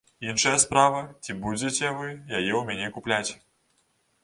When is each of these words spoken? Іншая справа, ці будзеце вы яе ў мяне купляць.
Іншая 0.27 0.53
справа, 0.63 1.01
ці 1.25 1.35
будзеце 1.43 1.93
вы 1.99 2.09
яе 2.37 2.51
ў 2.55 2.65
мяне 2.73 2.91
купляць. 2.99 3.31